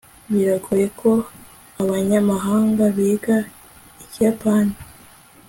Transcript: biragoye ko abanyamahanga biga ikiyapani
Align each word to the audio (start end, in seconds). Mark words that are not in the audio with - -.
biragoye 0.31 0.87
ko 0.99 1.11
abanyamahanga 1.81 2.83
biga 2.95 3.37
ikiyapani 4.03 4.75